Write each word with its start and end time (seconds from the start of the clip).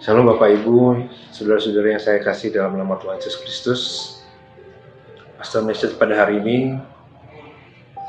Shalom 0.00 0.32
Bapak 0.32 0.56
Ibu, 0.56 0.96
saudara-saudara 1.28 1.92
yang 1.92 2.00
saya 2.00 2.24
kasih 2.24 2.56
dalam 2.56 2.72
nama 2.72 2.96
Tuhan 2.96 3.20
Yesus 3.20 3.36
Kristus. 3.36 3.82
Pastor 5.36 5.60
message 5.60 5.92
pada 6.00 6.16
hari 6.16 6.40
ini 6.40 6.80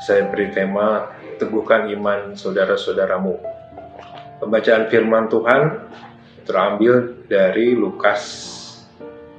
saya 0.00 0.24
beri 0.32 0.48
tema 0.56 1.12
Teguhkan 1.36 1.92
Iman 1.92 2.32
Saudara-saudaramu. 2.32 3.36
Pembacaan 4.40 4.88
firman 4.88 5.28
Tuhan 5.28 5.84
terambil 6.48 7.28
dari 7.28 7.76
Lukas 7.76 8.24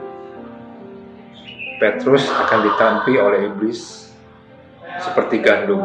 Petrus 1.84 2.24
akan 2.32 2.60
ditampi 2.64 3.20
oleh 3.20 3.52
iblis 3.52 4.08
seperti 5.04 5.44
gandum. 5.44 5.84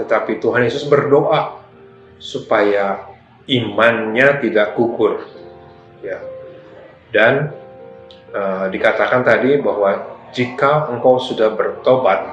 Tetapi 0.00 0.40
Tuhan 0.40 0.64
Yesus 0.64 0.88
berdoa 0.88 1.60
supaya 2.16 3.04
imannya 3.44 4.40
tidak 4.40 4.72
gugur. 4.80 5.28
Ya, 6.00 6.24
dan 7.14 7.54
uh, 8.34 8.66
dikatakan 8.66 9.22
tadi 9.22 9.62
bahwa 9.62 10.18
jika 10.34 10.90
engkau 10.90 11.22
sudah 11.22 11.54
bertobat, 11.54 12.26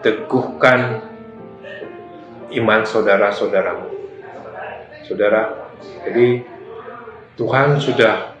teguhkan 0.00 1.04
iman 2.56 2.80
saudara-saudaramu. 2.88 3.92
Saudara, 5.04 5.68
jadi 6.08 6.48
Tuhan 7.36 7.76
sudah 7.76 8.32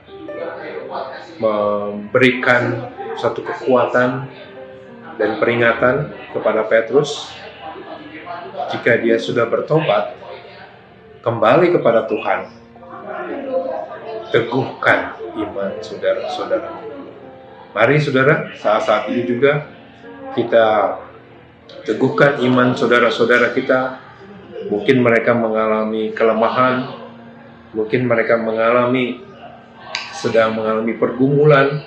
memberikan 1.36 2.88
satu 3.20 3.44
kekuatan 3.44 4.24
dan 5.20 5.30
peringatan 5.36 6.16
kepada 6.32 6.64
Petrus 6.64 7.28
jika 8.72 8.96
dia 8.96 9.20
sudah 9.20 9.44
bertobat 9.44 10.16
kembali 11.20 11.76
kepada 11.76 12.08
Tuhan 12.08 12.65
teguhkan 14.30 15.14
iman 15.36 15.72
saudara-saudara. 15.80 16.70
Mari 17.76 18.00
saudara, 18.00 18.48
saat-saat 18.56 19.12
ini 19.12 19.28
juga 19.28 19.68
kita 20.32 20.96
teguhkan 21.84 22.40
iman 22.48 22.72
saudara-saudara 22.72 23.52
kita. 23.52 24.02
Mungkin 24.66 25.04
mereka 25.04 25.36
mengalami 25.36 26.10
kelemahan, 26.10 26.90
mungkin 27.76 28.08
mereka 28.08 28.40
mengalami 28.40 29.20
sedang 30.16 30.56
mengalami 30.56 30.96
pergumulan. 30.96 31.84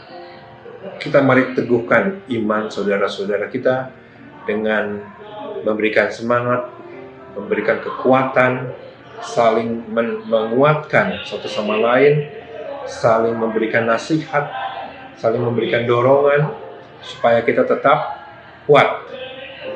Kita 1.01 1.19
mari 1.19 1.51
teguhkan 1.57 2.23
iman 2.29 2.71
saudara-saudara 2.71 3.51
kita 3.51 3.91
dengan 4.47 5.01
memberikan 5.65 6.07
semangat, 6.07 6.71
memberikan 7.35 7.83
kekuatan, 7.83 8.71
saling 9.23 9.87
menguatkan 10.27 11.23
satu 11.27 11.47
sama 11.47 11.75
lain, 11.79 12.27
saling 12.87 13.35
memberikan 13.35 13.85
nasihat, 13.87 14.49
saling 15.19 15.43
memberikan 15.43 15.83
dorongan 15.83 16.55
supaya 17.03 17.43
kita 17.43 17.67
tetap 17.67 18.19
kuat, 18.67 19.07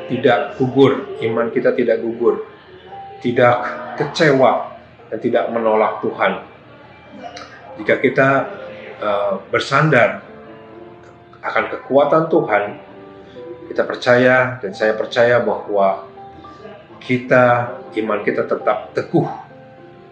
tidak 0.07 0.55
gugur, 0.59 1.17
iman 1.19 1.47
kita 1.51 1.75
tidak 1.75 1.99
gugur, 2.03 2.47
tidak 3.19 3.63
kecewa 3.99 4.79
dan 5.11 5.19
tidak 5.19 5.45
menolak 5.51 5.99
Tuhan. 6.03 6.33
Jika 7.81 7.95
kita 7.99 8.29
uh, 9.01 9.33
bersandar 9.49 10.21
akan 11.43 11.65
kekuatan 11.73 12.29
Tuhan, 12.31 12.63
kita 13.67 13.83
percaya 13.83 14.61
dan 14.61 14.71
saya 14.71 14.93
percaya 14.93 15.41
bahwa 15.41 16.12
kita 17.03 17.43
iman 17.99 18.19
kita 18.23 18.47
tetap 18.47 18.95
teguh, 18.95 19.27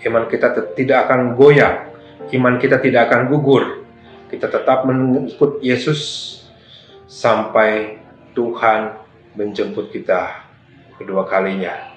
iman 0.07 0.24
kita 0.28 0.75
tidak 0.75 1.07
akan 1.07 1.40
goyah, 1.40 1.88
iman 2.35 2.56
kita 2.59 2.78
tidak 2.84 3.12
akan 3.12 3.31
gugur. 3.31 3.84
Kita 4.31 4.47
tetap 4.47 4.88
mengikut 4.88 5.59
Yesus 5.59 6.00
sampai 7.03 8.00
Tuhan 8.31 8.96
menjemput 9.35 9.91
kita 9.91 10.47
kedua 10.96 11.28
kalinya. 11.28 11.91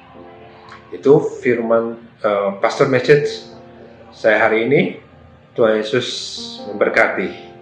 Itu 0.91 1.23
firman 1.43 1.99
uh, 2.23 2.59
pastor 2.59 2.91
message 2.91 3.55
saya 4.11 4.51
hari 4.51 4.67
ini. 4.67 4.81
Tuhan 5.55 5.79
Yesus 5.79 6.07
memberkati. 6.67 7.54